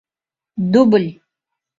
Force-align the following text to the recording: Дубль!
Дубль! 0.75 1.05